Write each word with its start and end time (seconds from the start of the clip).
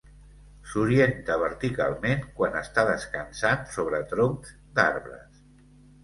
S'orienta 0.69 1.33
verticalment 1.41 2.23
quan 2.39 2.57
està 2.61 2.85
descansant 2.87 3.61
sobre 3.75 3.99
troncs 4.15 4.55
d'arbres. 4.79 5.43